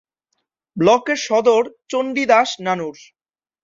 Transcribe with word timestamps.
ব্লকের 0.77 1.19
সদর 1.27 1.63
চণ্ডীদাস 1.89 2.49
নানুর। 2.65 2.97